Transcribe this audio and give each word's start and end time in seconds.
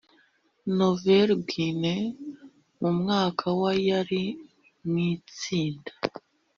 nouvelle 0.77 1.33
guinee 1.49 2.05
mu 2.79 2.89
mwaka 2.99 3.45
wa 3.59 3.71
yari 3.87 4.23
mu 4.89 4.97
itsinda 5.15 5.91